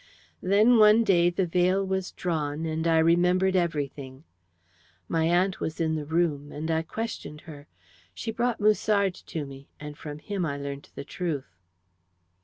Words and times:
Then 0.41 0.77
one 0.79 1.03
day 1.03 1.29
the 1.29 1.45
veil 1.45 1.85
was 1.85 2.09
drawn, 2.09 2.65
and 2.65 2.87
I 2.87 2.97
remembered 2.97 3.55
everything. 3.55 4.23
My 5.07 5.25
aunt 5.25 5.59
was 5.59 5.79
in 5.79 5.93
the 5.93 6.07
room, 6.07 6.51
and 6.51 6.71
I 6.71 6.81
questioned 6.81 7.41
her. 7.41 7.67
She 8.11 8.31
brought 8.31 8.59
Musard 8.59 9.13
to 9.13 9.45
me, 9.45 9.67
and 9.79 9.95
from 9.95 10.17
him 10.17 10.43
I 10.43 10.57
learnt 10.57 10.89
the 10.95 11.03
truth. 11.05 11.55